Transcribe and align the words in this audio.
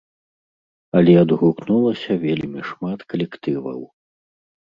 Але 0.99 1.13
адгукнулася 1.23 2.11
вельмі 2.25 2.61
шмат 2.69 2.99
калектываў. 3.15 3.79